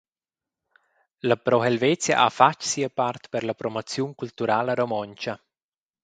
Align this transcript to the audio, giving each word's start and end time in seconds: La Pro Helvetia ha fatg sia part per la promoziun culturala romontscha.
La 1.27 1.35
Pro 1.43 1.59
Helvetia 1.65 2.17
ha 2.23 2.29
fatg 2.37 2.61
sia 2.69 2.89
part 2.99 3.23
per 3.33 3.43
la 3.49 3.53
promoziun 3.59 4.11
culturala 4.21 4.73
romontscha. 4.81 5.35